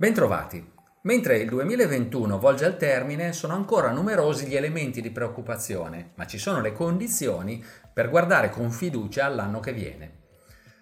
Bentrovati. 0.00 0.64
Mentre 1.00 1.38
il 1.38 1.48
2021 1.48 2.38
volge 2.38 2.64
al 2.64 2.76
termine, 2.76 3.32
sono 3.32 3.54
ancora 3.54 3.90
numerosi 3.90 4.46
gli 4.46 4.54
elementi 4.54 5.00
di 5.00 5.10
preoccupazione, 5.10 6.12
ma 6.14 6.24
ci 6.24 6.38
sono 6.38 6.60
le 6.60 6.70
condizioni 6.70 7.64
per 7.92 8.08
guardare 8.08 8.48
con 8.48 8.70
fiducia 8.70 9.24
all'anno 9.24 9.58
che 9.58 9.72
viene. 9.72 10.12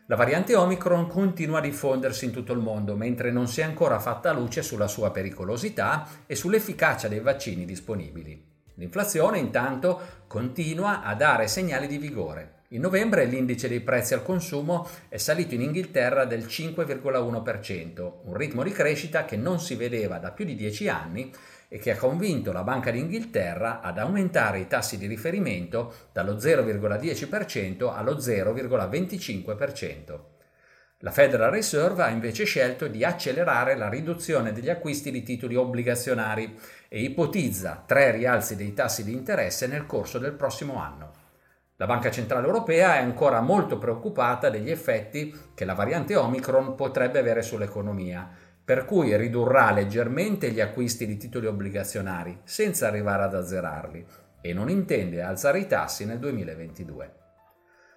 La 0.08 0.16
variante 0.16 0.54
Omicron 0.54 1.06
continua 1.06 1.60
a 1.60 1.62
diffondersi 1.62 2.26
in 2.26 2.30
tutto 2.30 2.52
il 2.52 2.58
mondo, 2.58 2.94
mentre 2.94 3.30
non 3.30 3.48
si 3.48 3.62
è 3.62 3.64
ancora 3.64 3.98
fatta 3.98 4.34
luce 4.34 4.60
sulla 4.60 4.86
sua 4.86 5.10
pericolosità 5.10 6.06
e 6.26 6.34
sull'efficacia 6.34 7.08
dei 7.08 7.20
vaccini 7.20 7.64
disponibili. 7.64 8.44
L'inflazione 8.74 9.38
intanto 9.38 10.24
continua 10.26 11.02
a 11.02 11.14
dare 11.14 11.48
segnali 11.48 11.86
di 11.86 11.96
vigore. 11.96 12.55
In 12.70 12.80
novembre 12.80 13.26
l'indice 13.26 13.68
dei 13.68 13.78
prezzi 13.78 14.12
al 14.12 14.24
consumo 14.24 14.88
è 15.08 15.18
salito 15.18 15.54
in 15.54 15.60
Inghilterra 15.60 16.24
del 16.24 16.46
5,1%, 16.46 18.12
un 18.24 18.34
ritmo 18.34 18.64
di 18.64 18.72
crescita 18.72 19.24
che 19.24 19.36
non 19.36 19.60
si 19.60 19.76
vedeva 19.76 20.18
da 20.18 20.32
più 20.32 20.44
di 20.44 20.56
dieci 20.56 20.88
anni 20.88 21.32
e 21.68 21.78
che 21.78 21.92
ha 21.92 21.96
convinto 21.96 22.50
la 22.50 22.64
Banca 22.64 22.90
d'Inghilterra 22.90 23.80
ad 23.80 23.98
aumentare 23.98 24.58
i 24.58 24.66
tassi 24.66 24.98
di 24.98 25.06
riferimento 25.06 26.08
dallo 26.10 26.34
0,10% 26.34 27.94
allo 27.94 28.16
0,25%. 28.16 30.20
La 31.00 31.10
Federal 31.12 31.52
Reserve 31.52 32.02
ha 32.02 32.08
invece 32.08 32.42
scelto 32.42 32.88
di 32.88 33.04
accelerare 33.04 33.76
la 33.76 33.88
riduzione 33.88 34.50
degli 34.50 34.70
acquisti 34.70 35.12
di 35.12 35.22
titoli 35.22 35.54
obbligazionari 35.54 36.58
e 36.88 37.02
ipotizza 37.02 37.84
tre 37.86 38.10
rialzi 38.10 38.56
dei 38.56 38.74
tassi 38.74 39.04
di 39.04 39.12
interesse 39.12 39.68
nel 39.68 39.86
corso 39.86 40.18
del 40.18 40.32
prossimo 40.32 40.80
anno. 40.80 41.15
La 41.78 41.84
Banca 41.84 42.10
Centrale 42.10 42.46
Europea 42.46 42.94
è 42.94 43.00
ancora 43.00 43.42
molto 43.42 43.76
preoccupata 43.76 44.48
degli 44.48 44.70
effetti 44.70 45.50
che 45.54 45.66
la 45.66 45.74
variante 45.74 46.16
Omicron 46.16 46.74
potrebbe 46.74 47.18
avere 47.18 47.42
sull'economia, 47.42 48.26
per 48.64 48.86
cui 48.86 49.14
ridurrà 49.14 49.70
leggermente 49.72 50.50
gli 50.50 50.60
acquisti 50.60 51.06
di 51.06 51.18
titoli 51.18 51.44
obbligazionari, 51.46 52.40
senza 52.44 52.86
arrivare 52.86 53.24
ad 53.24 53.34
azzerarli, 53.34 54.06
e 54.40 54.54
non 54.54 54.70
intende 54.70 55.20
alzare 55.20 55.58
i 55.58 55.66
tassi 55.66 56.06
nel 56.06 56.18
2022. 56.18 57.12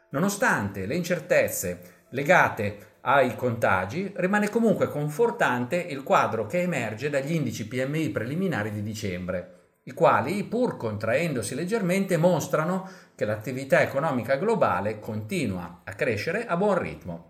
Nonostante 0.09 0.85
le 0.85 0.95
incertezze 0.95 1.79
legate 2.09 2.97
ai 3.01 3.33
contagi, 3.37 4.11
rimane 4.17 4.49
comunque 4.49 4.89
confortante 4.89 5.77
il 5.77 6.03
quadro 6.03 6.47
che 6.47 6.59
emerge 6.59 7.09
dagli 7.09 7.31
indici 7.31 7.65
PMI 7.65 8.09
preliminari 8.09 8.71
di 8.71 8.83
dicembre, 8.83 9.58
i 9.83 9.91
quali, 9.93 10.43
pur 10.43 10.77
contraendosi 10.77 11.55
leggermente, 11.55 12.17
mostrano 12.17 12.89
che 13.15 13.25
l'attività 13.25 13.81
economica 13.81 14.35
globale 14.35 14.99
continua 14.99 15.81
a 15.83 15.93
crescere 15.93 16.45
a 16.45 16.55
buon 16.57 16.77
ritmo. 16.77 17.29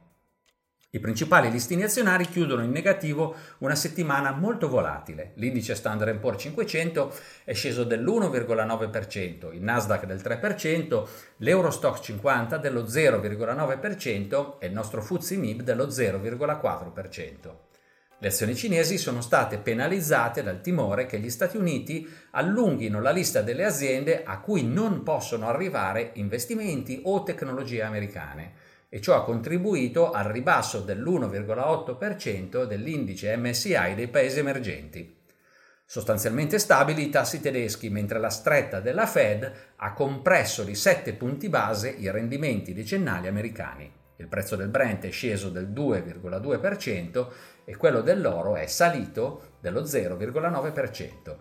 I 0.91 0.99
principali 0.99 1.51
listini 1.51 1.83
azionari 1.83 2.25
chiudono 2.25 2.63
in 2.63 2.71
negativo 2.71 3.35
una 3.59 3.75
settimana 3.75 4.31
molto 4.31 4.67
volatile. 4.67 5.33
L'indice 5.35 5.75
Standard 5.75 6.17
Poor's 6.17 6.41
500 6.41 7.13
è 7.43 7.53
sceso 7.53 7.83
dell'1,9%, 7.83 9.53
il 9.53 9.61
Nasdaq 9.61 10.05
del 10.05 10.17
3%, 10.17 11.07
l'Eurostock 11.37 11.99
50 11.99 12.57
dello 12.57 12.85
0,9% 12.85 14.55
e 14.57 14.65
il 14.65 14.73
nostro 14.73 15.03
FTSE 15.03 15.37
MIB 15.37 15.61
dello 15.61 15.85
0,4%. 15.85 17.68
Le 18.21 18.27
azioni 18.27 18.53
cinesi 18.53 18.97
sono 18.97 19.21
state 19.21 19.59
penalizzate 19.59 20.43
dal 20.43 20.59
timore 20.59 21.05
che 21.05 21.19
gli 21.19 21.29
Stati 21.29 21.55
Uniti 21.55 22.05
allunghino 22.31 22.99
la 22.99 23.11
lista 23.11 23.41
delle 23.41 23.63
aziende 23.63 24.23
a 24.25 24.39
cui 24.39 24.63
non 24.63 25.03
possono 25.03 25.47
arrivare 25.47 26.11
investimenti 26.15 26.99
o 27.05 27.23
tecnologie 27.23 27.81
americane 27.81 28.51
e 28.89 28.99
ciò 28.99 29.15
ha 29.15 29.23
contribuito 29.23 30.11
al 30.11 30.25
ribasso 30.25 30.81
dell'1,8% 30.81 32.65
dell'indice 32.65 33.37
MSI 33.37 33.93
dei 33.95 34.09
paesi 34.09 34.39
emergenti. 34.39 35.15
Sostanzialmente 35.85 36.59
stabili 36.59 37.05
i 37.05 37.09
tassi 37.09 37.39
tedeschi, 37.39 37.89
mentre 37.89 38.19
la 38.19 38.29
stretta 38.29 38.81
della 38.81 39.07
Fed 39.07 39.51
ha 39.77 39.93
compresso 39.93 40.63
di 40.63 40.75
7 40.75 41.13
punti 41.13 41.47
base 41.47 41.89
i 41.89 42.11
rendimenti 42.11 42.73
decennali 42.73 43.27
americani. 43.27 43.98
Il 44.19 44.27
prezzo 44.27 44.57
del 44.57 44.67
Brent 44.67 45.05
è 45.05 45.11
sceso 45.11 45.49
del 45.49 45.69
2,2% 45.69 47.27
e 47.63 47.77
quello 47.77 48.01
dell'oro 48.01 48.57
è 48.57 48.65
salito 48.67 49.55
dello 49.61 49.83
0,9%. 49.83 51.37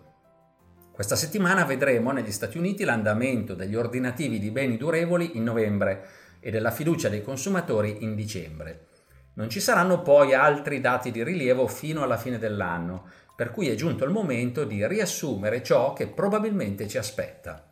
Questa 0.93 1.17
settimana 1.17 1.65
vedremo 1.65 2.11
negli 2.11 2.31
Stati 2.31 2.57
Uniti 2.57 2.85
l'andamento 2.85 3.53
degli 3.53 3.75
ordinativi 3.75 4.39
di 4.39 4.49
beni 4.49 4.77
durevoli 4.77 5.35
in 5.35 5.43
novembre 5.43 6.07
e 6.39 6.51
della 6.51 6.71
fiducia 6.71 7.09
dei 7.09 7.21
consumatori 7.21 7.97
in 8.03 8.15
dicembre. 8.15 8.87
Non 9.33 9.49
ci 9.49 9.59
saranno 9.59 10.01
poi 10.01 10.33
altri 10.33 10.79
dati 10.79 11.11
di 11.11 11.21
rilievo 11.21 11.67
fino 11.67 12.01
alla 12.01 12.17
fine 12.17 12.37
dell'anno, 12.37 13.09
per 13.35 13.51
cui 13.51 13.67
è 13.67 13.75
giunto 13.75 14.05
il 14.05 14.11
momento 14.11 14.63
di 14.63 14.87
riassumere 14.87 15.61
ciò 15.63 15.91
che 15.91 16.07
probabilmente 16.07 16.87
ci 16.87 16.97
aspetta. 16.97 17.68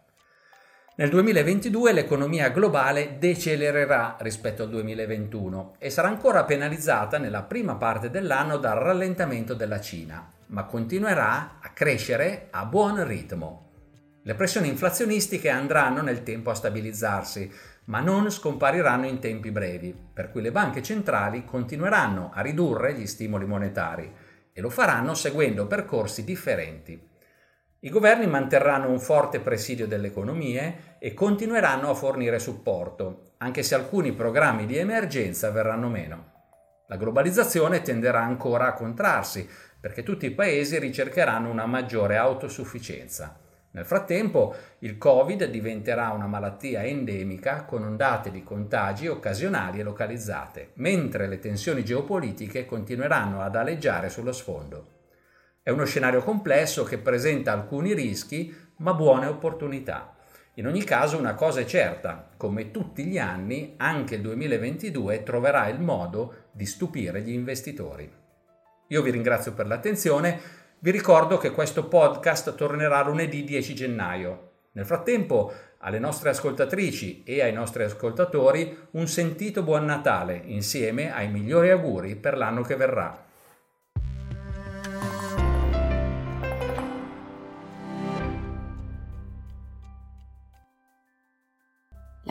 Nel 1.00 1.12
2022 1.12 1.94
l'economia 1.94 2.50
globale 2.50 3.18
decelererà 3.20 4.18
rispetto 4.22 4.64
al 4.64 4.70
2021 4.70 5.76
e 5.78 5.92
sarà 5.92 6.08
ancora 6.08 6.44
penalizzata 6.44 7.20
nella 7.20 7.44
prima 7.44 7.76
parte 7.76 8.10
dell'anno 8.10 8.58
dal 8.58 8.80
rallentamento 8.80 9.54
della 9.54 9.80
Cina, 9.80 10.28
ma 10.48 10.64
continuerà 10.64 11.60
a 11.62 11.70
crescere 11.70 12.48
a 12.50 12.66
buon 12.66 13.06
ritmo. 13.06 13.66
Le 14.24 14.34
pressioni 14.34 14.70
inflazionistiche 14.70 15.50
andranno 15.50 16.02
nel 16.02 16.24
tempo 16.24 16.50
a 16.50 16.56
stabilizzarsi, 16.56 17.48
ma 17.86 18.00
non 18.00 18.32
scompariranno 18.32 19.06
in 19.06 19.20
tempi 19.20 19.52
brevi, 19.52 19.96
per 20.12 20.32
cui 20.32 20.42
le 20.42 20.52
banche 20.52 20.82
centrali 20.82 21.46
continueranno 21.46 22.32
a 22.34 22.42
ridurre 22.42 22.96
gli 22.96 23.06
stimoli 23.06 23.46
monetari 23.46 24.12
e 24.52 24.62
lo 24.62 24.72
faranno 24.72 25.14
seguendo 25.14 25.68
percorsi 25.68 26.24
differenti. 26.24 27.00
I 27.82 27.90
governi 27.90 28.26
manterranno 28.26 28.90
un 28.90 29.00
forte 29.00 29.40
presidio 29.40 29.86
delle 29.86 30.08
economie 30.08 30.96
e 30.98 31.14
continueranno 31.14 31.92
a 31.92 31.94
fornire 31.94 32.40
supporto, 32.40 33.34
anche 33.38 33.62
se 33.62 33.76
alcuni 33.76 34.14
programmi 34.14 34.66
di 34.66 34.78
emergenza 34.78 35.52
verranno 35.52 35.88
meno. 35.88 36.32
La 36.88 36.98
globalizzazione 36.98 37.84
tenderà 37.84 38.20
ancora 38.20 38.66
a 38.66 38.74
contrarsi, 38.74 39.48
perché 39.80 40.02
tutti 40.02 40.26
i 40.26 40.32
paesi 40.32 40.80
ricercheranno 40.80 41.52
una 41.52 41.68
maggiore 41.68 42.18
autosufficienza. 42.18 43.38
Nel 43.70 43.86
frattempo 43.86 44.56
il 44.80 44.98
Covid 44.98 45.46
diventerà 45.46 46.10
una 46.10 46.26
malattia 46.26 46.84
endemica 46.84 47.64
con 47.66 47.84
ondate 47.84 48.32
di 48.32 48.42
contagi 48.42 49.06
occasionali 49.06 49.82
e 49.82 49.84
localizzate, 49.84 50.72
mentre 50.78 51.28
le 51.28 51.38
tensioni 51.38 51.86
geopolitiche 51.86 52.66
continueranno 52.66 53.42
ad 53.42 53.56
aleggiare 53.56 54.10
sullo 54.10 54.32
sfondo. 54.32 54.96
È 55.68 55.70
uno 55.70 55.84
scenario 55.84 56.24
complesso 56.24 56.86
che 56.86 56.98
presenta 56.98 57.52
alcuni 57.52 57.94
rischi 57.94 58.56
ma 58.78 58.94
buone 58.94 59.26
opportunità. 59.26 60.16
In 60.54 60.66
ogni 60.66 60.86
caso 60.86 61.18
una 61.18 61.34
cosa 61.34 61.60
è 61.60 61.66
certa, 61.66 62.30
come 62.38 62.72
tutti 62.72 63.04
gli 63.04 63.18
anni, 63.18 63.74
anche 63.76 64.16
il 64.16 64.22
2022 64.22 65.24
troverà 65.24 65.68
il 65.68 65.82
modo 65.82 66.46
di 66.54 66.66
stupire 66.66 67.20
gli 67.20 67.34
investitori. 67.34 68.10
Io 68.88 69.02
vi 69.02 69.12
ringrazio 69.12 69.52
per 69.52 69.68
l'attenzione, 69.68 70.40
vi 70.80 70.92
ricordo 70.92 71.38
che 71.38 71.52
questo 71.52 71.90
podcast 71.90 72.56
tornerà 72.56 73.04
lunedì 73.04 73.44
10 73.44 73.76
gennaio. 73.76 74.52
Nel 74.72 74.86
frattempo, 74.86 75.52
alle 75.80 76.00
nostre 76.00 76.30
ascoltatrici 76.30 77.24
e 77.26 77.42
ai 77.42 77.52
nostri 77.52 77.84
ascoltatori 77.84 78.88
un 78.92 79.08
sentito 79.10 79.64
buon 79.64 79.84
Natale 79.84 80.44
insieme 80.46 81.14
ai 81.14 81.30
migliori 81.30 81.72
auguri 81.72 82.16
per 82.16 82.38
l'anno 82.38 82.62
che 82.62 82.78
verrà. 82.78 83.26